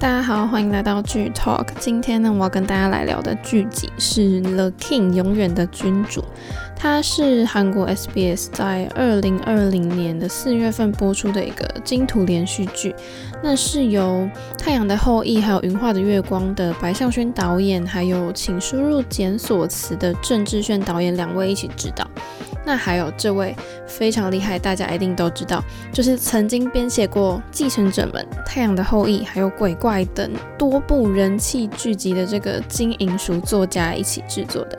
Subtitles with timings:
[0.00, 1.66] 大家好，欢迎来到剧 Talk。
[1.78, 6.24] 今天呢，我要跟大家来聊的剧集是《The King》永远的君主。
[6.74, 12.94] 它是韩国 SBS 在二零二零年的四月份播出的一个金土连续剧。
[13.42, 14.26] 那是由
[14.58, 22.08] 《太阳的后裔》还有《云画的月光》的白孝勋导演，还有《请输入检索词》的郑智炫导演两位一起执导。
[22.64, 23.56] 那还有这位
[23.86, 34.78] 非常厉害，大家一定都知道，就是曾经编写过《继承者们》《太阳的后裔》还有《鬼怪》等多部人气剧集的这个金银淑作家一起制作的。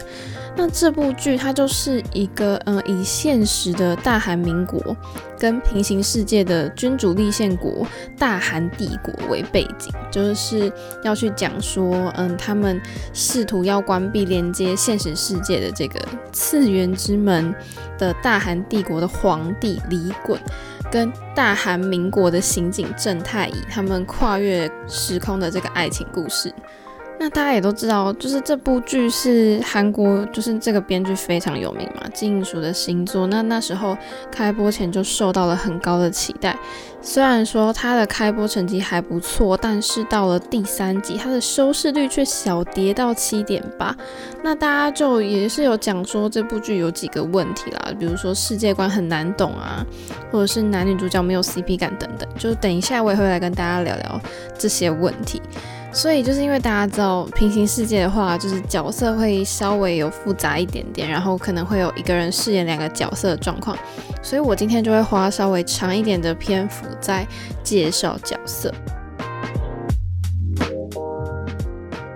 [0.53, 4.95] 那这部剧它就是一个，嗯、以现实的大韩民国
[5.39, 7.87] 跟平行世界的君主立宪国
[8.17, 10.71] 大韩帝国为背景，就是
[11.03, 12.79] 要去讲说，嗯，他们
[13.13, 15.99] 试图要关闭连接现实世界的这个
[16.33, 17.55] 次元之门
[17.97, 20.37] 的大韩帝国的皇帝李衮，
[20.91, 26.53] 跟大韩民国的刑警郑太乙他们跨越时空的这个爱情故事。
[27.23, 33.27] 那大家也都知道，就是这部剧是韩国，就是这个编剧非常有名嘛，金银淑的新作。
[33.27, 33.95] 那那时候
[34.31, 36.57] 开播前就受到了很高的期待。
[36.99, 43.95] 虽然说它的开播成绩还不错，但是到了第三集，它的收视率却小跌到七点八。
[44.41, 49.85] 那大家就也是有讲说这部剧有几个问题啦，比如说世界观很难懂啊，
[50.31, 52.27] 或者是男女主角没有 CP 感等等。
[52.35, 54.19] 就等一下我也会来跟大家聊聊
[54.57, 55.39] 这些问题。
[55.93, 63.77] 所以就是因为大家知道平行世界的话，就是角色会稍微有复杂一点点，然后可能会有一个人饰演两个角色的状况，
[64.21, 67.27] 所以我今天就会花稍微长一点的篇幅在
[67.61, 68.73] 介绍角色。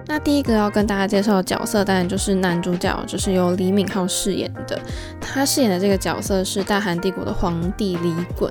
[0.08, 4.80] 那第一个要跟大家介绍的角色，当然就是男主角，就是由李敏镐饰演的。
[5.20, 8.50] 他饰演的这个角色是大韩帝国的皇帝李衮。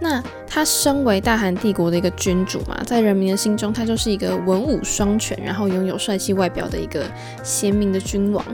[0.00, 7.04] 那他身为大韩帝国的一个君主嘛，在人民的心中，他就是一个文武双全，然后拥有帅气外表的一个
[7.42, 8.44] 贤明的君王。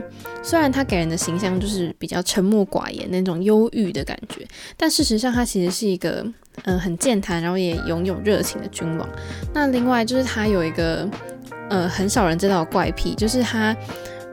[0.43, 4.47] 虽然他给人的形象就是比较沉默寡言那种忧郁的感觉，
[4.77, 6.25] 但事实上他其实是一个
[6.63, 9.09] 嗯、很健谈，然后也拥有热情的君王。
[9.53, 11.07] 那另外就是他有一个
[11.69, 13.75] 呃很少人知道的怪癖，就是他。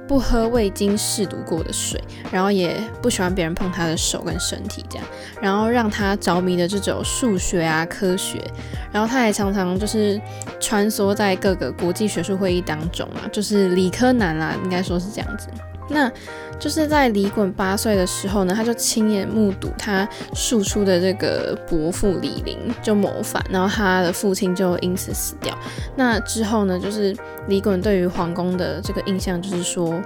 [0.08, 2.02] 不喝未经试毒过的水，
[2.32, 5.06] 然后也不喜欢别人碰他的手跟身体，这样，
[5.42, 8.42] 然后让他着迷的这种数学啊、科学，
[8.90, 10.18] 然后他还常常就是
[10.58, 15.48] 穿梭在各个国际学术会议当中啊，就是理科男啦，应该说是这样子。
[15.88, 16.10] 那
[16.58, 25.56] 就是在李衮八岁的时候呢，他就亲眼目睹他庶出的这个伯父李林就谋反，然后他的父亲就因此死掉。
[25.96, 27.16] 那之后呢，就是
[27.46, 30.00] 李衮对于皇宫的这个印象就是说，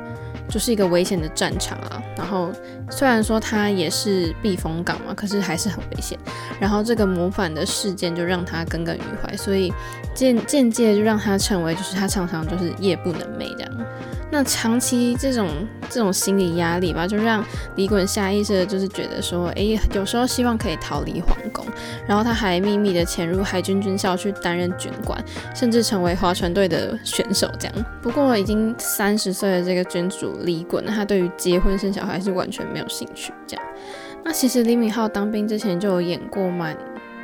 [0.48, 2.02] 就是一个危险的战场啊。
[2.16, 2.50] 然后
[2.90, 6.18] 虽然说他也是避风港嘛，可是还是很危险。
[6.60, 9.72] 然后这个谋反的事件就让他耿耿于怀，所以
[10.14, 13.72] 间间接就让他成为就是他常常就是夜不能寐这样。
[14.32, 15.46] 那长期这种
[15.90, 17.44] 这种心理压力吧，就让
[17.76, 21.66] 李衮下意识的就是觉得说，哎、有时候希望可以逃离皇宫，
[22.06, 25.22] 然后他还秘密的潜入海军军校去担任军官，
[25.54, 27.84] 甚至成为划船队的选手这样。
[28.00, 33.64] 不过已经三十岁的这个君主李衮，他对于结婚生小孩是完全没有兴趣这样。
[34.24, 36.74] 那其实李敏镐当兵之前就有演过蛮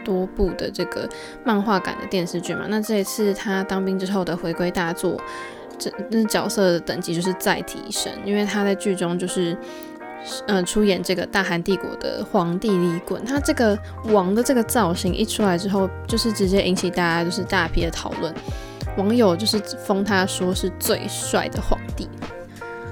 [0.04, 1.08] 多部的这个
[1.42, 5.18] 漫画感的电视剧嘛，那这一次他当兵之后的回归大作。
[5.78, 9.56] 这那角色的等级就是再提升，因为他在剧中就是，
[10.46, 18.34] 呃，出演这个大韩帝国的皇帝李衮，他这个王的这个造型一出来之后，就是直接引起大家就是大批的讨论，
[18.96, 22.08] 网友就是封他说是最帅的皇帝。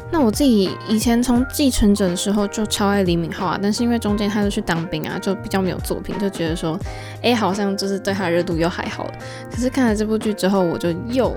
[0.08, 6.78] 那我自己以前从继承者的时候就超爱李敏镐啊，但是因为中间他就去当兵啊，就比较没有作品，就觉得说，
[7.22, 9.12] 哎，好像就是对他热度又还好了。
[9.50, 11.34] 可是看了这部剧之后，我就又。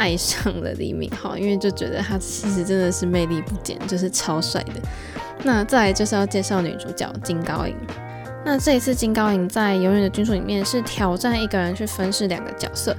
[0.00, 4.72] 爱上了李敏镐，因为就觉得他其实真的是魅力不减，就是超帅的。
[5.42, 7.76] 那再来就是要介绍女主角金高银。
[8.42, 12.96] 那这一次金高银在《永远的君主》里面是挑战一个人去分饰两个角色，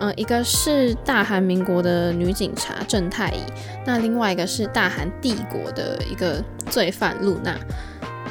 [0.00, 3.38] 嗯、呃，一个是大韩民国的女警察郑太乙，
[3.86, 7.56] 那另外一个是大韩帝国的一个罪犯露娜。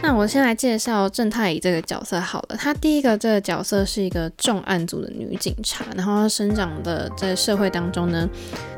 [0.01, 2.56] 那我先来介绍郑太乙这个角色好了。
[2.57, 8.28] 她第一个这个角色是一个重案组的女警察，然后她生长的在社会当中呢，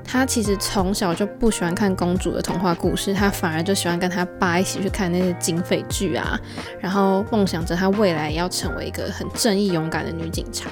[0.03, 6.39] 她其实从小就不喜欢看公主的童话故事，她反而就喜欢跟她爸一起去看那些警匪剧啊，
[6.79, 10.69] 然后梦想着她未来要成为一个很正义勇敢的女警察。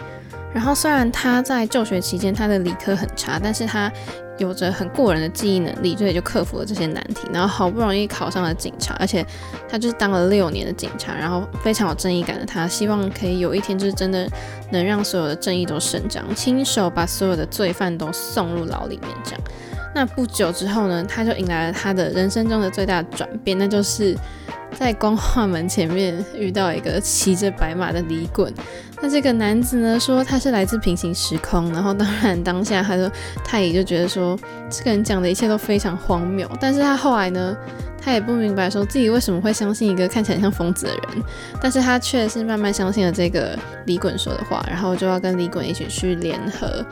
[0.52, 3.90] 然后虽然她在就学期间她的理科很差，但是她
[4.40, 9.26] 有着很过人的记忆能力，所以就克服了这些难题，然后好不容易考上了警察，而且
[9.70, 14.28] 他就是当了六年的警察，然后非常有正义感的他，希望可以有一天就是真的
[14.72, 19.42] 能让所有的正义都伸张，亲手把所有的罪犯都送入牢里面这样。
[19.94, 24.16] 那不久之后呢，他就迎来了他的人生中的最大转变，那就是
[24.80, 28.50] 在光化门前面遇到一个骑着白马的李衮。
[29.02, 33.12] 那这个男子呢，说他是来自平行时空，然后当然当下他说
[33.44, 34.40] 太乙就觉得说
[34.70, 37.58] 这个人讲的一切都非常荒谬，但是他后来呢，
[38.02, 41.24] 他也不明白说自己为什么会相信一个看起来像疯子的人，
[41.62, 46.86] 但是他却是慢慢相信了这个李衮说的话，然后就要跟李衮一起去联合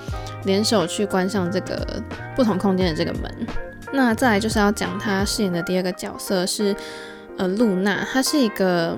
[0.44, 2.04] 联手去关上这个
[2.36, 3.31] 不同空间的这个门。
[3.94, 6.75] 那再来就是要讲他饰演的第二个角色是
[7.38, 8.98] 呃露娜，她是一个。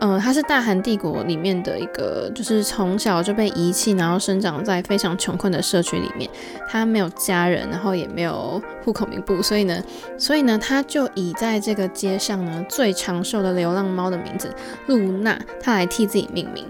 [0.00, 6.30] 嗯，他是大韩帝国里面的一个，就是从小就被遗弃，然后生长在非常穷困的社区里面。
[6.68, 9.82] 他没有家人，然后也没有户口名簿，所以呢，
[10.16, 14.54] 所以呢，他就以在这个街上呢最长寿的流浪猫的名字
[14.86, 16.64] 露娜，他来替自己命名。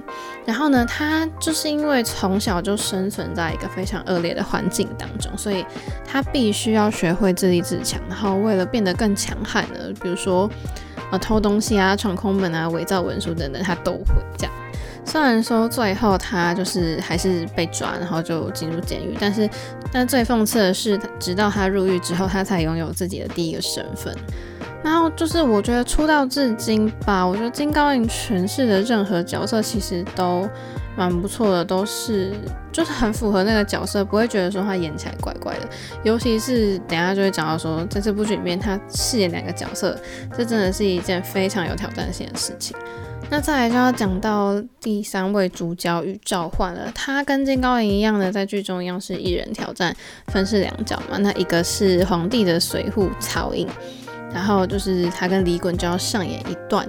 [0.46, 5.66] 然后呢，他就是因为从小就生存在一个非常恶劣的环境当中，所以
[6.06, 8.00] 他必须要学会自立自强。
[8.08, 10.48] 然后为了变得更强悍呢，比如说。
[11.10, 14.52] 呃，偷东西啊，闯空门啊，伪造文书等等，他都会这样。
[15.04, 19.48] 虽然说最后他就是还是被抓，然后就进入监狱，但是，
[19.90, 24.14] 但最讽刺的是，直到他入狱之后，他才拥有自己的第一个身份。
[24.84, 30.48] 然后就是我觉得出道至今吧，我觉得金高银诠释的任何角色其实都。
[30.98, 32.32] 蛮不错的，都是
[32.72, 35.68] 就是很符合那个角色，不会觉得说他演起来怪怪的。
[36.02, 39.96] 尤其是等下就会讲到说，在这部剧里面他饰演两个角色，
[40.36, 42.76] 这真的是一件非常有挑战性的事情。
[43.30, 49.94] 那再来就要讲到第三位主角与召唤了，他跟金高银一样的，在剧中一样是一人挑战，
[50.32, 51.18] 分饰两角嘛。
[51.18, 53.68] 那一个是皇帝的随扈曹寅，
[54.32, 56.86] 然后就是他跟李衮就要上演一段。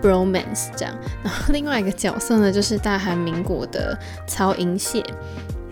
[0.00, 0.94] Bromance 这样，
[1.24, 3.98] 然后另外一个角色呢，就是大韩民国的
[4.28, 5.04] 曹寅燮。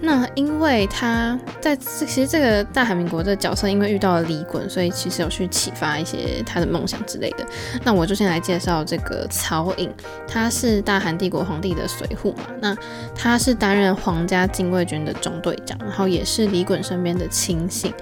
[0.00, 7.46] 那因为他在这其实这个大韩民国的角色，因为遇到了李衮，所以其实有去启发一些他的梦想之类的。
[7.84, 9.88] 那我就先来介绍这个曹寅，
[10.26, 12.42] 他是大韩帝国皇帝的随扈嘛。
[12.60, 12.76] 那
[13.14, 17.94] 他是担任皇家禁卫军的中队长，然后也是李衮身边的亲信。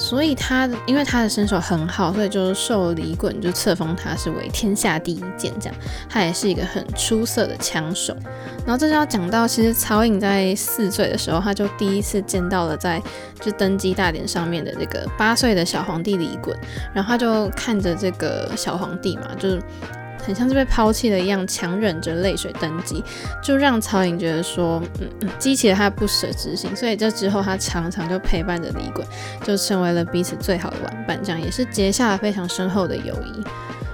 [0.00, 5.74] 所以他因为他的身手很好，所以就受李衮就册封他是为天下第一剑，这样
[6.08, 8.16] 他也是一个很出色的枪手。
[8.64, 13.00] 然后这就要讲到，其实曹颖在四岁的时候，他就第一次见到了在
[13.40, 16.56] 就登基大典上面的这个八岁的小皇帝李衮，
[16.94, 19.62] 然后他就看着这个小皇帝嘛，就是。
[20.24, 23.02] 很像是被抛弃了一样，强忍着泪水登基，
[23.42, 26.74] 就让曹颖觉得说，嗯，激起了他的不舍之心。
[26.76, 29.04] 所以这之后，他常常就陪伴着李衮，
[29.44, 33.42] 就成为了彼此最好的玩伴，这样也是结下了非常深厚的友谊。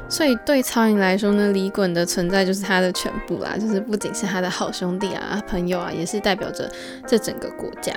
[0.09, 6.71] 所以对曹颖来说呢，李衮的存在就是他的全部啦，就是不仅是他的好兄弟啊、朋友啊，也是代表着
[7.07, 7.93] 这整个国家。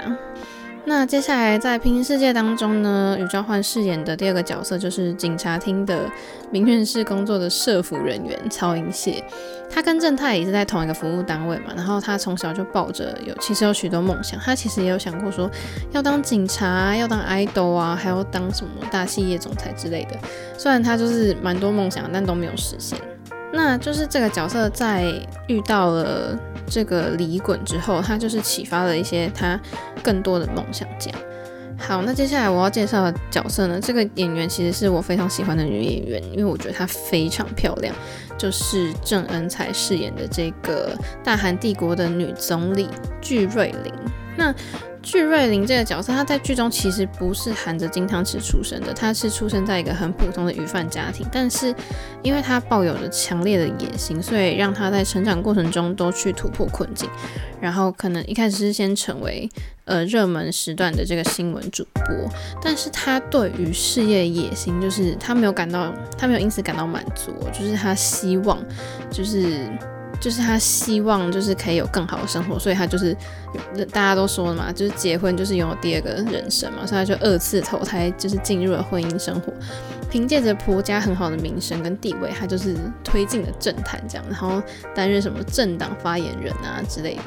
[0.86, 6.10] 那接下来在平行世界当中呢，与召唤饰演的第二个角色就是警察厅的
[6.52, 9.24] 名媛室工作的社服人员曹寅谢。
[9.70, 15.48] 他跟正太也是在同一个服务单位嘛，然后他从小就抱着有其实有许多梦想，他其实也有想过说
[15.92, 20.18] 要当警察，要当 idol 啊，还要当什么大企业总裁之类的。
[20.58, 22.98] 虽然他就是蛮多梦想，但都没有实现。
[23.52, 25.12] 那就是这个角色在
[25.48, 26.38] 遇到了
[26.68, 29.60] 这个李衮之后，他就是启发了一些他
[30.04, 30.88] 更多的梦想。
[31.00, 31.20] 这样，
[31.78, 37.96] 好，那接下来我要介绍的角色呢，这个演员其实是我非常喜欢的女演员，因为我觉得她非常漂亮，
[38.38, 42.88] 就是郑恩彩饰演的这个大韩帝国的女总理
[43.20, 43.94] 具瑞玲。
[44.38, 44.54] 那
[45.02, 51.74] 巨瑞玲这个角色，她在剧中其实不是含着金汤匙出生的，她是出生在一个很普通的渔贩家庭，但是
[52.22, 57.10] 因为她抱有着强烈的野心，所以让她在成长过程中都去突破困境，
[57.60, 59.50] 然后可能一开始是先成为
[59.86, 62.04] 呃热门时段的这个新闻主播，
[62.62, 68.62] 但是她对于事业野心，就是她没有感到，她没有因此感到满足，就是她希望
[69.10, 69.66] 就是。
[70.20, 73.16] 就是他希望就是可以有更好的生活，所以他就是
[73.92, 79.54] 大家都说了嘛，就是结婚就是拥有第二个人生嘛，所以他就二次投胎，就是进入了婚姻生活。
[80.10, 84.62] 凭借着婆家很好的名声跟地位，他就是推进了政坛这样，然后
[84.96, 87.22] 担任什么政党发言人啊之类的。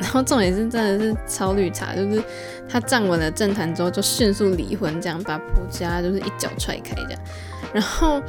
[0.00, 2.22] 然后重点是真的是超绿茶，就是
[2.68, 7.20] 他站稳了政坛之后就迅速离婚，这样把婆家就是一脚踹开这样。
[7.72, 8.20] 然后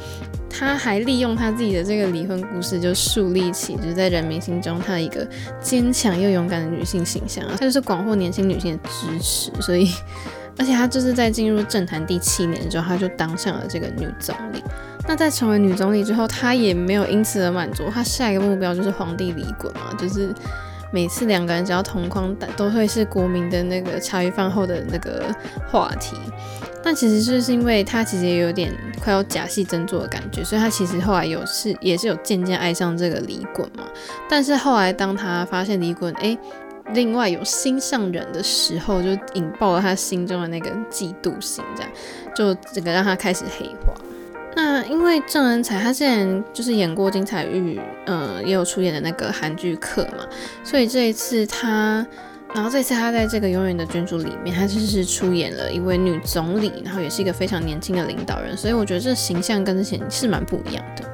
[0.48, 5.26] 他还利用他自己的这个离婚故事，就树立起就是在人民心中他一个
[5.60, 7.50] 坚强又勇敢的女性形象啊。
[7.52, 9.90] 他就是广获年轻女性的支持，所以
[10.56, 14.62] 而且她就是在进入政坛第七年之后，她就当上了这个女总理。
[15.06, 20.32] 那在成为女总理之后，她也没有因此而满足，她下一个目标就是皇帝离滚嘛，就是
[20.92, 25.24] 每次两个人只要同框，但都会是国民的那个茶余饭后的那个
[25.70, 26.16] 话题。
[26.84, 28.70] 但其实就是因为他其实也有点
[29.02, 33.84] 快要假戏真做的感觉，所以他其实后来有是也是有渐渐爱上这个李衮嘛。
[34.28, 36.38] 但是后来当他发现李衮诶
[36.92, 41.90] 另外有心上人的时候，就引爆了他心中的那个嫉妒心，这样
[42.36, 43.94] 就这个让他开始黑化。
[44.54, 50.26] 那因为郑恩才他之前就是演过金彩玉，嗯、也有出演的那个韩剧客嘛，
[50.62, 52.06] 所以这一次他。
[52.54, 61.10] 然后这次他在这个永远的君主里面，他就是出演了一位女总理，然后也是一个非常年轻的领导人，所以我觉得这形象跟之前是蛮不一样的。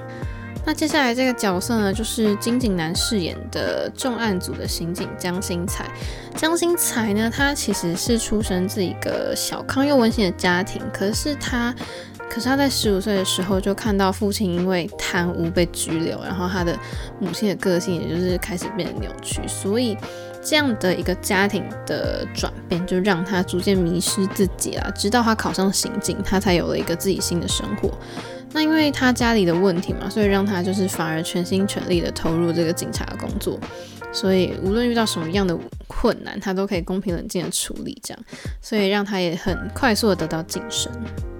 [0.66, 5.90] 那接下来这个角色呢，就是金景南饰演的重案组的刑警江新才。
[6.36, 11.74] 江新才呢，他其实是出生自一个小康又温馨的家庭，可是他，
[12.28, 16.78] 可是他在十五岁的时候就看到父亲因为贪污被拘留，然后他的
[17.18, 19.96] 母亲的个性也就是开始变得扭曲，所以。
[20.42, 24.90] 这样的一个家庭的转变，就让他逐渐迷失自己了。
[24.96, 27.90] 直到他考上刑警，他才有了一个自己新的生活。
[28.52, 33.58] 那因为他家里的问题嘛，所以让他就是反而全心全力的投入这个警察工作。
[34.12, 35.56] 所以无论遇到什么样的
[35.86, 38.20] 困难，他都可以公平冷静的处理，这样，
[38.60, 40.90] 所以让他也很快速的得到晋升。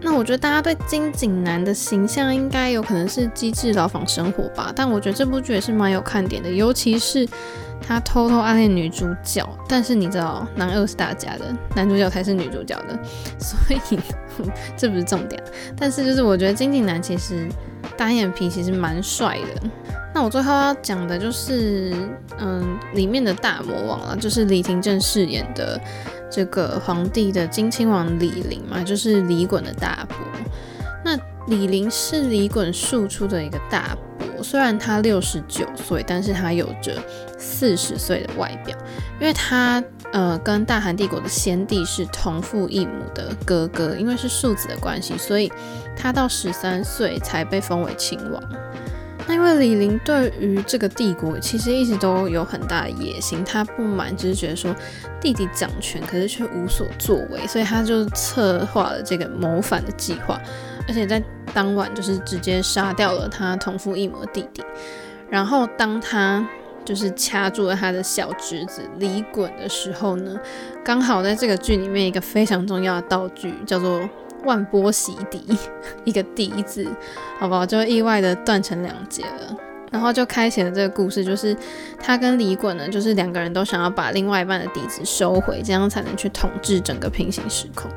[0.01, 7.29] 那我觉得大家对金景男的形象应该有可能是机智牢房生活吧，但我觉得这部剧也是蛮有看点的，尤其是。
[7.87, 12.99] 他偷偷暗恋女主角，但是你知道，男二是大家的，男主角才是女主角的，
[13.39, 13.99] 所以
[14.77, 15.43] 这不是重点。
[15.77, 17.49] 但是就是我觉得金景男其实
[17.97, 19.69] 单眼皮其实蛮帅的。
[20.13, 21.95] 那我最后要讲的就是，
[22.39, 25.81] 嗯，里面的大魔王了，就是李廷镇饰演的
[26.29, 30.17] 这个皇帝的金亲王李璘嘛，就是李衮的大伯。
[31.05, 34.03] 那李璘是李衮庶出的一个大伯，
[34.43, 37.01] 虽然他六十九岁，但是他有着
[37.39, 38.77] 四十岁的外表，
[39.21, 39.83] 因为他
[40.13, 45.53] 呃跟大韩帝国的先帝是同父异母的哥哥，因为是庶子的关系，所以
[45.97, 48.43] 他到十三岁才被封为亲王。
[49.27, 54.75] 那因为李陵对于这个帝国其实一直都有很大的野心，他不满就是觉得说
[55.21, 60.41] 弟弟掌权，可是却无所作为，所以他就策划了这个谋反的计划，
[60.89, 61.23] 而且在
[61.53, 64.63] 当晚就是直接杀掉了他同父异母的弟弟。
[65.29, 66.47] 然后当他
[66.85, 70.39] 就是掐住了他的小侄子李衮的时候呢，
[70.85, 74.01] 刚好在这个剧里面一个非常重要的道具叫做。
[74.47, 75.45] 万波洗笛，
[76.05, 76.89] 一个笛子，
[77.39, 77.67] 好不好？
[77.67, 79.55] 就意外的断成两截了，
[79.91, 81.55] 然后就开启了这个故事，就是
[82.03, 87.91] 他跟李衮呢，就是两个人都想要把另外一半的笛子收回，这样才能去统治整个平行时空。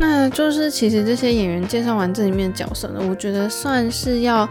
[0.00, 4.44] 那就是其实这些演员介绍完这里面的角色呢，我觉得算是要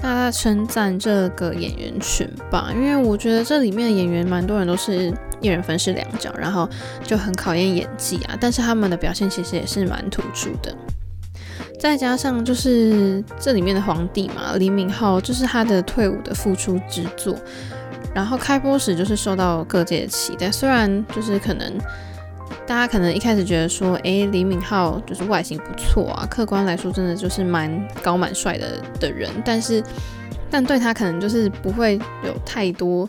[0.00, 5.12] 大大称赞这个演员群吧，因为我觉得这里面的演员蛮多人都是。
[5.42, 6.68] 一人分饰两角，然后
[7.02, 8.38] 就很考验演技啊。
[8.40, 10.72] 但是他们的表现其实也是蛮突出的。
[11.80, 17.34] 再加上就是这里面的皇帝嘛，李敏镐就是他的退伍的复出之作。
[18.14, 21.72] 然后开播时就是受到各界的期待，虽然就是可能
[22.72, 29.84] 大家可能一开始觉得说，诶，李敏镐就是外形不错啊，客观来说真的就是蛮高蛮帅的的人，但是
[30.50, 33.06] 但对他可能就是不会有太多。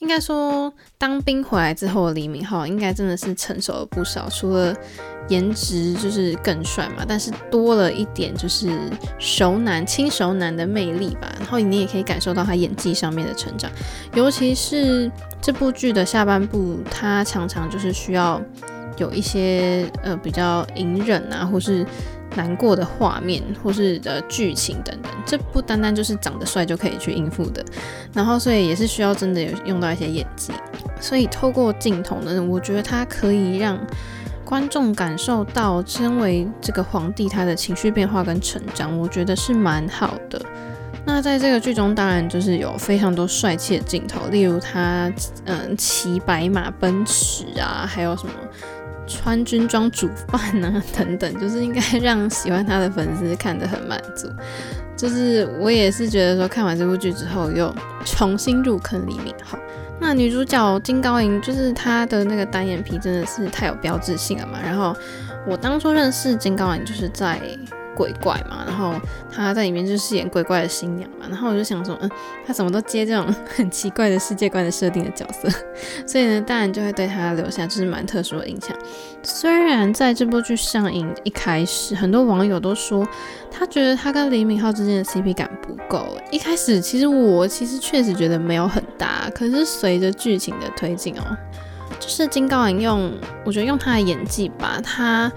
[0.00, 4.76] 应该说，当兵回来之后的李敏镐应该真的是成熟了不少，除了
[5.30, 8.78] 颜值就是更帅嘛，但是多了一点就是
[9.18, 11.34] 熟男、轻熟男的魅力吧。
[11.38, 13.72] 然后你也可以感受到他演技上面的成长，
[14.12, 18.38] 尤其是这部剧的下半部，他常常就是需要
[18.96, 21.86] 有一些呃比较隐忍啊，或是。
[22.34, 27.64] 难过的画面，或是的剧情等等，这不单单就是长得帅就可以去应付的。
[28.12, 30.52] 然后，所以也是需要真的有用到一些演技。
[31.00, 33.78] 所以，透过镜头呢，我觉得他可以让
[34.44, 40.38] 观众感受到身为这个皇帝他的情绪变化跟成长，我觉得是蛮好的。
[41.06, 45.10] 那在这个剧中，当然就是有非常多帅气的镜头，例如他
[45.46, 48.32] 嗯骑白马奔驰啊，还有什么。
[49.06, 54.28] 穿军装煮饭啊， 等等，就是应该让喜欢他的粉丝看得很满足。
[54.96, 59.34] 就是我也是觉得说，看完这部剧之后又重新入坑里面。
[59.42, 59.58] 好。
[59.98, 64.58] 那女主角金高银，就是她的那个单眼皮真的是太有标志性了嘛。
[64.62, 64.94] 然后
[65.46, 67.40] 我当初认识金高银就是在
[67.96, 68.94] 鬼怪嘛，然后
[69.32, 72.10] 他在里面就饰演鬼怪的新娘嘛，然后我就想说，嗯，
[72.46, 75.48] 他怎么都接这种 很奇怪的世界观的设定的角色，
[76.06, 78.76] 所以呢，当然就会对他留下就是蛮特殊的印象。
[79.22, 83.04] 虽然在这部剧上映一开始，很多网友都说
[83.50, 86.16] 他觉得他跟李敏镐之间的 CP 感不够。
[86.30, 91.36] 一开始其实我其实确实觉得没有很大，可是随着剧情的推进哦，
[91.98, 93.10] 就是金高银用，
[93.44, 95.32] 我觉得用他的演技吧，他。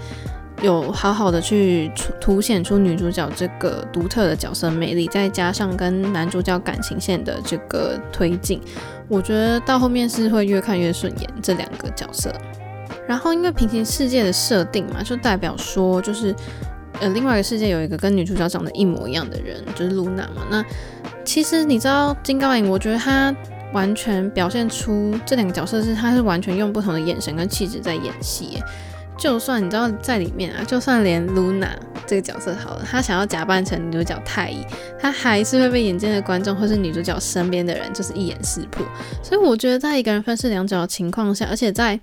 [0.61, 8.59] 有好好的去凸显出女主角这个独特的角色魅力，再加上跟男主角感情线的这个推进，
[9.07, 12.33] 我觉得到后面是会越看越顺眼这两个角色。
[13.07, 16.35] 然后因为平行世界的设定嘛，就代表说就是
[16.99, 20.45] 呃另外一个世界有一个跟女主角长得一模一样的人，就是露娜嘛。
[20.51, 20.63] 那
[21.23, 23.33] 其实你知道金高银，我觉得他
[23.73, 28.61] 完全表现出这两个角色是他是完全用不同的眼神跟气质在演戏。
[29.19, 31.69] 就算你知道在里面啊，就算连露娜
[32.07, 34.65] 这个角色好了，她想要假扮成女主角太乙，
[34.97, 38.85] 她还是会被眼尖的观众或是女主角身边的人就是一眼识破。
[39.21, 41.99] 所以我觉得在一个人分饰两角的情况下，而且在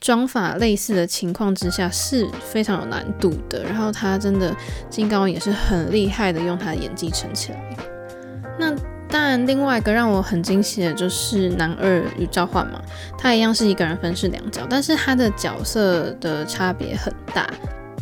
[0.00, 3.62] 妆发类似的情况之下是非常有难度的。
[3.62, 4.54] 然后她真的
[4.90, 7.76] 金刚也是很厉害的，用她的演技撑起来。
[8.58, 8.74] 那。
[9.08, 12.80] 但另外一个让我很惊喜的就是男二与召唤嘛，
[13.16, 17.48] 他一样是一个人分饰两角，但是他的角色的差别很大，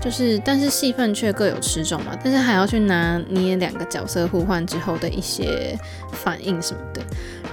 [0.01, 5.79] 就是但是戏份却各有持重嘛，但是还要去拿捏两个角色互换之后的一些
[6.13, 7.03] 反应什么的，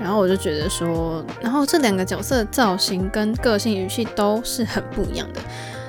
[0.01, 5.41] 然后我就觉得说，然后这两个角色的造型跟个性语气都是很不一样的，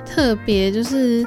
[0.05, 1.27] 特别就是。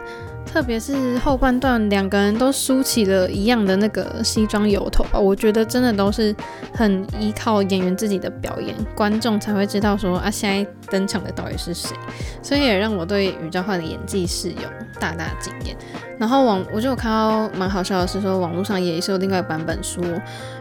[0.56, 6.34] 特别是后半段，两个人都梳起了一样的那个西装油头吧，我觉得真的都是
[6.74, 11.94] 很依靠演员自己的表演，观众才会知道说啊，现在登场的到底是谁。
[12.42, 14.64] 所以也让我对禹棹焕的演技是有
[14.98, 15.76] 大大惊艳。
[16.18, 20.02] 然后网我就有看到蛮好笑的是说，网络上也是有另外一个版本说，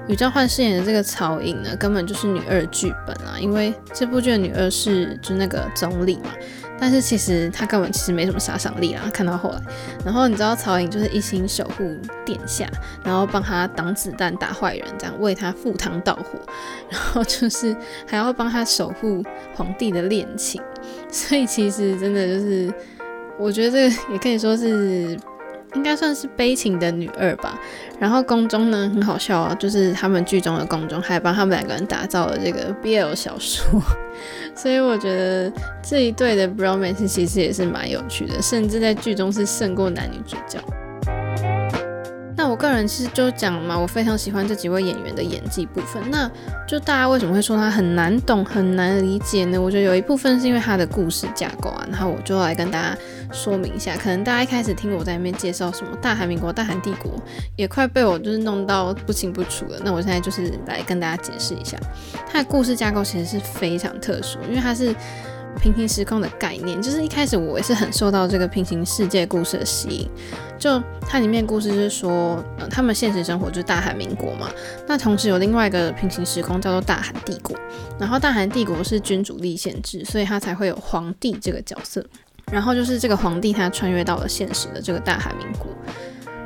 [0.09, 6.31] 禹棹焕饰演的这个曹颖呢，根本就是女二剧本啊，因为这部剧的女二是就那个总理嘛。
[6.79, 9.61] 但是其实他根本其实没什么杀伤力啦，看到后来，
[10.05, 12.69] 然后你知道曹颖就是一心守护殿下，
[13.03, 16.39] 然后帮他挡子弹打坏人，这样为他赴汤蹈火，
[16.91, 19.23] 然后就是还要帮他守护
[19.55, 20.61] 皇帝的恋情，
[21.11, 22.73] 所以其实真的就是，
[23.39, 25.19] 我觉得这个也可以说是。
[25.75, 27.59] 应该算是悲情的女二吧。
[27.99, 33.83] 然后宫中呢，很好笑啊，就是他们剧中的宫中还帮他们两个人打造了这个 BL 小说，
[34.55, 40.59] 所以我觉得这一对的 bromance 其实也是蛮有趣的，甚至在剧中是胜过男女主角。
[42.65, 46.03] 个人其实就讲嘛，我非常喜欢这几位演员的演技部分。
[46.11, 46.31] 那
[46.67, 49.61] 就大家为什么会说他很难懂、很难理解呢？
[49.61, 51.87] 我觉得有一部分是因为他的故事架构啊。
[51.91, 52.97] 然后我就来跟大家
[53.33, 57.13] 说明一下，可能大家一开始听我在那边介绍什么大韩民国、大韩帝国，
[57.57, 59.79] 也快被我就是弄到不清不楚了。
[59.85, 61.79] 那我现在就是来跟大家解释一下，
[62.31, 64.95] 他的故事架构其实是非常特殊，因为它是。
[65.61, 70.09] 平行时空的概念，就是一开始我也是很受到这个平行世界故事的吸引。
[70.59, 74.51] 就它里面故事是说，呃，他们现实生活就是大韩民国嘛，
[74.87, 77.57] 那同时有另外一个平行时空叫做大韩帝国。
[77.99, 82.05] 然后大韩帝国是君主立宪制，所以他才会有皇帝这个角色。
[82.53, 85.67] 然后就是这个皇帝他穿越到了现实的这个大韩民国。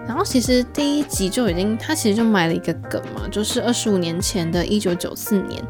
[0.08, 5.62] 然后其实第一集就已经，他其实就埋了一个梗嘛，就是二十五年前的一九九四年。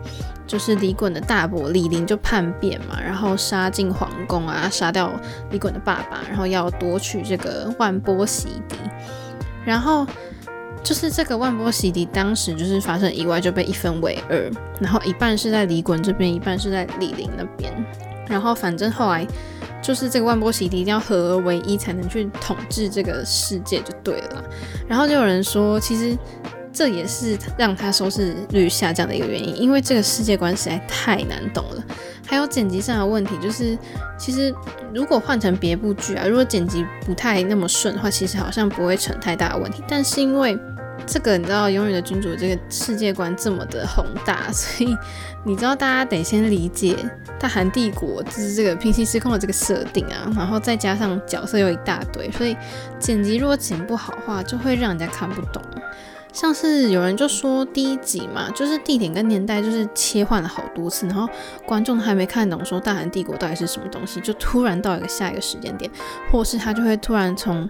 [0.46, 5.12] 就是李衮的大伯李林就叛变嘛，然后杀进皇宫啊，杀掉
[5.50, 8.76] 李衮的爸爸，然后要夺取这个万波息笛。
[9.66, 10.06] 然后
[10.82, 17.70] 就是这个万波息笛当时就是发生意外，就被一分为二，然后一半是在李衮这边，一半是在李林那边。
[18.28, 19.26] 然后反正后来
[19.82, 24.44] 就是这个万波洗涤一定要合而为一，才能去统治这个世界就对了。
[24.86, 26.16] 然后就有人说，其实。
[26.70, 31.82] 这也是让他收视率下降的一个原因，因为这个世界观实在太难懂了。
[32.24, 33.76] 还有剪辑上的问题，就是
[34.16, 34.54] 其实
[34.94, 39.82] 如果换成别部剧啊，如果剪辑不太那么顺的话，其实好像不会成太大的问题。
[39.88, 40.56] 但是因为
[41.08, 44.94] 这个你知道《永远的君主》这个世界观这么的宏大，所以
[45.42, 46.94] 你知道大家得先理解
[47.40, 52.54] 大韩帝国就是这个平行时空的这个设定啊，然后再加上角色又一大堆，所以
[52.98, 55.62] 剪辑如果剪不好的话，就会让人家看不懂。
[56.30, 61.26] 像是有人就说第一集嘛，就是地点跟年代就是切换了好多次，然后
[61.64, 65.90] 观众还没看懂说大韩帝国到底是什么东西，就突然到一个下一个时间点，
[66.30, 67.68] 或是他就会突然从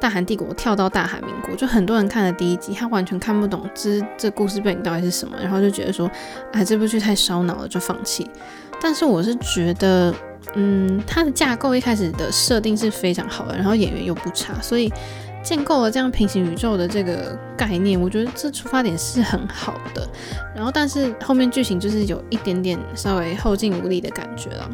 [0.00, 6.10] 大韩帝国跳到大韩民国，就很多人看了第一集，他完全看不懂这这故事背景到底是什么，然后就觉得说，
[6.52, 8.28] 哎，这部剧太烧脑了，就放弃。
[8.80, 10.14] 但是我是觉得，
[10.54, 14.92] 嗯，它的架构一开始的设定是非常好的，然后演员又不差，所以。
[15.42, 20.06] 建构了这样平行宇宙的这个概念，我觉得这出发点是很好的。
[20.54, 24.70] 然后，但是后面剧情就是有一点点稍微后劲无力的感觉了。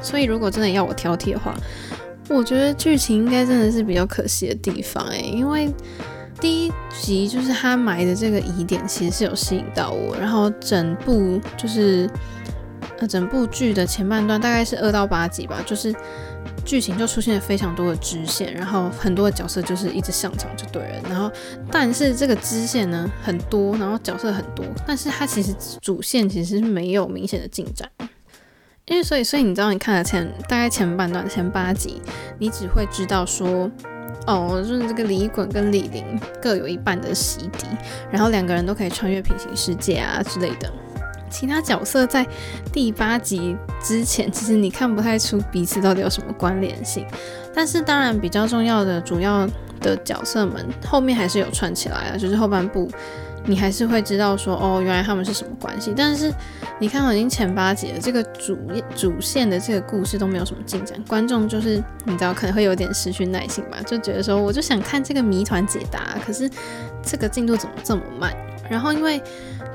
[0.00, 1.52] 所以，如果真的要我挑剔的话，
[2.28, 5.72] 我觉得剧情应该真的是比较可惜的地方诶，因为
[6.40, 10.16] 第一集就是他埋的这个疑点，其实是有吸引到我。
[10.16, 12.08] 然后整部就是
[12.98, 15.94] 呃整部剧的前半段大概是二到八集吧，就是。
[16.62, 21.02] 剧情就出现了非常多的支线，然后很多的角色就是一直上场就对了。
[21.10, 21.30] 然后，
[21.70, 27.86] 但是这个支线呢很多，然后角色很多，但是它其实主线其实是没有明显的进展。
[28.86, 32.02] 因为所以，所以你知道，你看了前大概前半段前八集，
[32.38, 33.70] 你只会知道说，
[34.26, 37.64] 哦，就是这个李衮跟李霖各有一半的洗涤，
[38.10, 40.70] 然后两个人都可以穿越平行世界啊之类的。
[41.30, 42.24] 其他角色在
[42.72, 47.06] 第八集之前，其实你看不太出彼此到底有什么关联性。
[47.54, 49.48] 但是当然，比较重要的主要
[49.80, 52.88] 的角色们后面还是有串起来了，就是后半部
[53.46, 55.92] 你还是会知道说，哦，原来他们是什么关系。
[55.96, 56.32] 但是
[56.78, 58.56] 你看我已经前八集了，这个主
[58.96, 66.50] 主线的这个故事都没有什么进展，观众就是你知道可能会有点失去耐心吧，就觉得说我就想看这个谜团解答，可是
[67.02, 68.34] 这个进度怎么这么慢？
[68.70, 69.22] 然后因为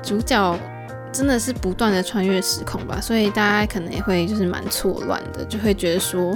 [0.02, 0.58] 主角。
[1.12, 6.32] 真的是不断的穿越时空吧，所以大家可能也会就是蛮错乱的，就会觉得说，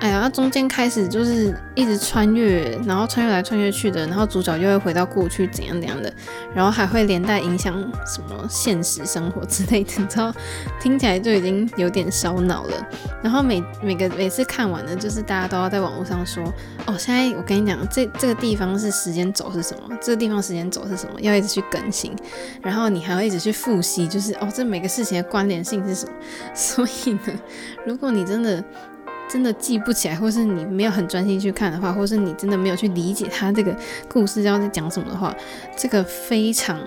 [0.00, 6.12] 哎呀，中间开始就是一直穿越，然后穿越来穿越去的，然后主角又会回到过去怎样怎样的，
[6.54, 7.74] 然后还会连带影响
[8.06, 10.32] 什么现实生活之类的，你知道，
[10.80, 12.86] 听起来就已经有点烧脑了。
[13.22, 16.44] 然后每每个每次看完呢，就是大家都要在网络上说，
[16.86, 22.14] 哦，现在我跟你讲，这这个地方是时间轴是什么，这个地方时间轴是什么，要一直去更新，
[22.62, 26.12] 然后你还要一直去复习，就是哦，这每个事情的关联性是什么。
[26.54, 27.20] 所以呢，
[27.84, 28.62] 如果你真的。
[29.28, 33.76] 真的记不起来，或是你没有很专心去看的话，或是你真的没有去理解他这个
[34.08, 35.34] 故事要在讲什么的话，
[35.76, 36.78] 这个非常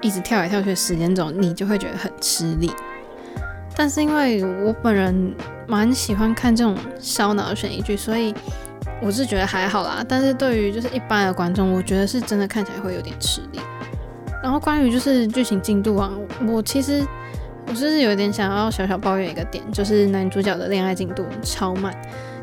[0.00, 2.70] 一直跳来跳去的时间轴，你就会觉得很吃力。
[3.76, 5.34] 但是因为我本人
[5.66, 8.34] 蛮喜欢看这种烧脑的悬疑剧，所以
[9.02, 10.04] 我是觉得还好啦。
[10.08, 13.60] 但是对于就是一般的观众，我觉得是真的看起来会有点吃力。
[14.42, 16.12] 然后关于就是剧情进度啊，
[16.46, 17.04] 我其实。
[17.68, 21.94] 我就是有点想要小小抱怨一个点，就是男主角的恋爱进度超慢。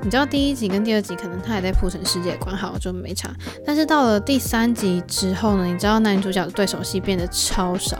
[0.03, 3.29] 你知道第一集跟第二集可能他还在铺陈世界观，好就没差。
[3.65, 7.97] 但是到了第三集之后呢，你知道男主角的对手戏变得超少，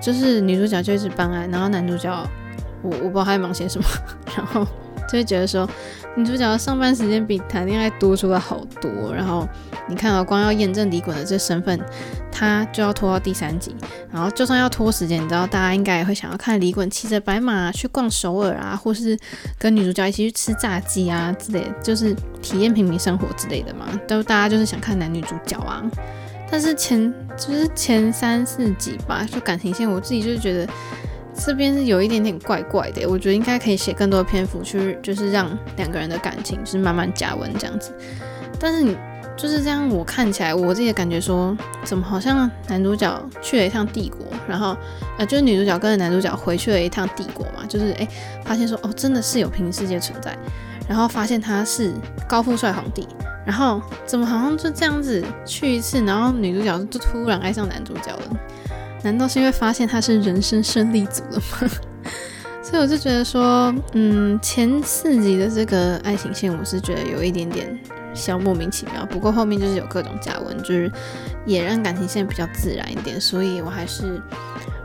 [0.00, 2.10] 就是女主角就一直办案，然后男主角
[2.82, 3.86] 我我不知道他在忙些什么，
[4.34, 4.64] 然后
[5.06, 5.68] 就会觉得说
[6.16, 9.46] 女主角的上班时间比谈恋爱多出了好多，然后。
[9.88, 11.80] 你看到光要验证李衮的这身份，
[12.32, 13.72] 他就要拖到第三集。
[14.12, 19.16] 然后就算要拖时间，你知道大家应该也会想要看李衮骑着白马去逛首尔啊，或是
[19.56, 23.86] 跟女主角一起去吃炸鸡啊之类，就是体验平民生活之类的嘛。
[24.08, 25.80] 都大家就是想看男女主角啊。
[26.50, 30.68] 但是前就是前三四集吧，就感情线，我自己就是觉得
[31.44, 33.06] 这边是有一点点怪怪的。
[33.06, 35.46] 我觉得应该可以写更多篇幅去，就是让
[35.76, 37.92] 两个人的感情是慢慢加温这样子。
[38.58, 38.96] 但是你。
[39.36, 44.74] 就是这样，我看起来我自己的感觉说，怎么好像男主角去了一趟帝国，然后
[45.18, 48.08] 呃，就是女主角跟着男主角回去了一趟帝国嘛，就是诶，
[48.46, 50.34] 发现说哦，真的是有平行世界存在，
[50.88, 51.92] 然后发现他是
[52.26, 53.06] 高富帅皇帝，
[53.44, 58.36] 然后怎么好像就这样子去一次，然后女主角就突然爱上男主角了？
[59.02, 61.70] 难道是因为发现他是人生胜利组了吗？
[62.62, 67.78] 所以我就觉得说，嗯，前四集的这个爱情线，我是觉得有一点点。
[68.12, 70.90] 小莫名其妙，不过后面就是有各种加温，就是
[71.44, 74.18] 也让感情线比较自然一点，所以我还是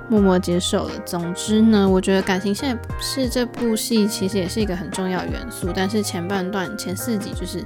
[0.10, 0.92] 默默接受了。
[1.06, 7.64] 总之呢，我觉得感情线是这部戏其实也是一个很重要元素，但是前半段前四集就是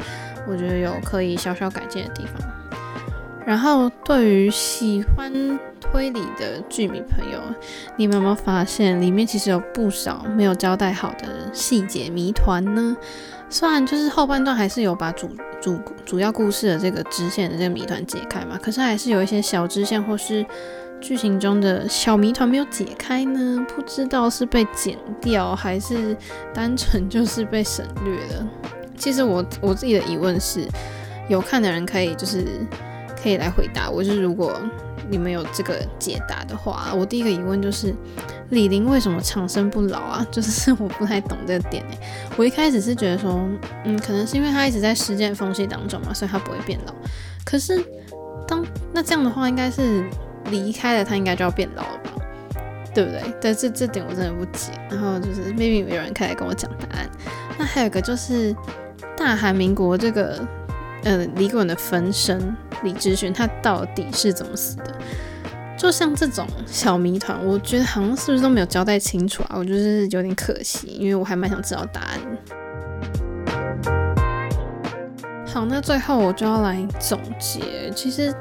[0.47, 2.47] 我觉得有可以小小改进的地方。
[3.45, 7.39] 然后对于喜欢推理的剧迷朋友，
[7.95, 12.97] 你们有没有发现里面其实有不少没有交代好的细节谜团呢？
[13.47, 15.29] 虽然就是后半段还是有把主
[15.61, 20.43] 主主要故事的这个支线的这个谜团解开嘛，可是还是有一些小支线或是
[20.99, 26.17] 剧情中的小谜团没有解开呢，不知道是被剪掉还是
[26.51, 28.47] 单纯就是被省略了。
[28.97, 30.67] 其实我我自己的疑问是，
[31.29, 32.43] 有看的人可以就是
[33.25, 34.61] 可以来回答我，就是如果
[35.09, 37.91] 你们有这个解答的话，我第一个疑问就是。
[38.51, 40.25] 李霖为什么长生不老啊？
[40.31, 41.97] 就是我不太懂这个点哎。
[42.37, 43.41] 我一开始是觉得说，
[43.85, 46.93] 嗯，可能是因为他一直在时间缝隙当中嘛，所以他不会变老。
[47.43, 47.83] 可是
[48.47, 50.05] 当那这样的话，应该是
[50.51, 52.11] 离开了他，应该就要变老了吧？
[52.93, 53.23] 对不对？
[53.41, 54.73] 但这这点我真的不解。
[54.91, 57.09] 然后就是 maybe 有人可以来跟我讲答案。
[57.57, 58.55] 那还有一个就是，
[59.17, 60.47] 大韩民国这个
[61.03, 64.95] 呃李衮的分身李智勋，他到底是怎么死的？
[65.77, 69.55] 就像这种小谜团，我觉得好像是不是都没有交代清楚啊？
[69.57, 72.19] 我就是有点可惜，因为我还蛮想知道答案。
[75.45, 78.33] 好，那最后我就要来总结，其实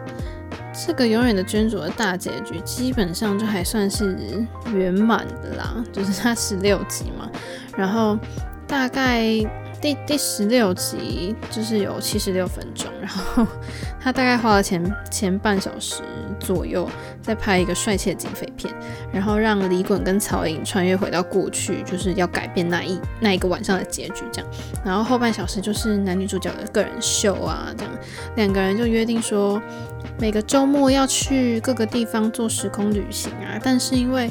[0.86, 7.28] 这个永远的君主的大结局基本上就还算是圆满的啦，就是它十六集嘛，
[7.76, 8.18] 然后
[8.66, 9.44] 大概。
[9.84, 13.46] 第第十六集就是有七十六分钟，然后
[14.00, 16.02] 他大概花了前前半小时
[16.40, 16.88] 左右
[17.20, 18.72] 在拍一个帅气的警匪片，
[19.12, 24.50] 然后让李衮跟曹颖穿越回到过去，就是要改变那一那一个晚上的结局这样。
[24.82, 27.92] 然后后半小时就是男女主角的个人秀啊，这样
[28.36, 29.60] 两个人就约定说
[30.18, 34.30] 每个周末要去各个地方做时空旅行啊，但是因为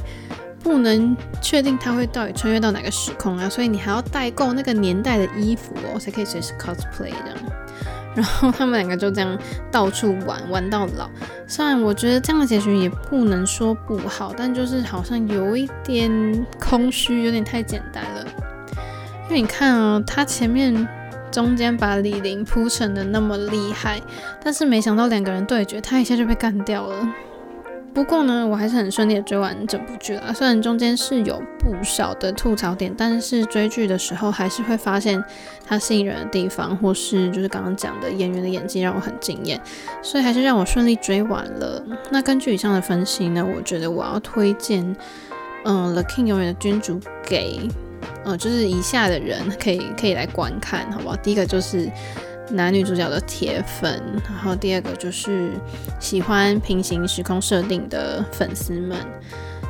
[0.64, 7.38] 不能确定他会到底穿越到哪个时空啊，所以你还要代购那个年代的衣服哦，才可以随时 cosplay 这样。
[8.16, 9.38] 然后他们两个就这样
[9.72, 11.10] 到处玩，玩到老。
[11.48, 18.26] 虽然我觉得这样的结局也不能说不好，但就是好像有一点空虚，有点太简单了。
[19.24, 20.88] 因为你看啊，他前面
[21.32, 24.00] 中间把李玲铺陈的那么厉害，
[24.44, 26.96] 但是没想到两个人对决，他一下就被干掉了。
[27.94, 30.34] 不过呢，我还是很顺利的追完整部剧了。
[30.34, 35.24] 虽然中间是有不少的吐槽点，但是追剧的时候还是会发现
[35.66, 39.62] 它吸引人的地方，或是就是刚刚讲的演员的演技让我很惊艳，
[40.02, 41.84] 所以还是让我顺利追完了。
[42.10, 44.84] 那根据以上的分析呢，我觉得我要推荐，
[45.64, 47.70] 嗯，《The King 永远的君主》给，
[48.26, 51.16] 嗯，就是以下的人可以可以来观看，好不好？
[51.18, 51.88] 第一个就是。
[52.50, 55.52] 男女主角的铁粉，然后第二个就是
[56.00, 58.98] 喜欢平行时空设定的粉丝们，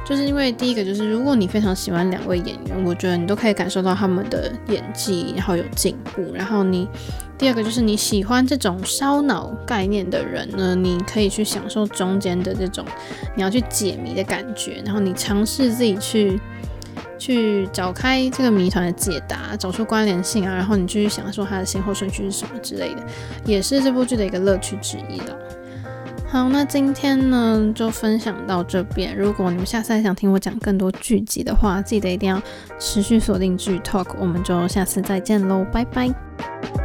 [0.06, 6.24] 就是因为第一个就是如果你非常喜欢两位演员，我觉得你都可以感受到他们的演技，然后有进步。
[6.34, 6.88] 然后你
[7.38, 12.86] 第二个就是你喜欢这种烧脑概念的人呢，你可以去享受中间的这种
[13.36, 16.40] 你要去解谜的感觉，然后你尝试自己去。
[17.24, 23.06] 去找开这个谜团的解答，找出关联性啊，然后你继续想说它的先后顺序是什么之类的，
[23.46, 25.38] 也是这部剧的一个乐趣之一了。
[26.28, 29.16] 好，那今天呢就分享到这边。
[29.16, 32.42] 如果你们下次还想听我讲更多剧集的话，记得一定要
[32.78, 36.83] 持续锁定剧 Talk，我们就下次再见喽，拜拜。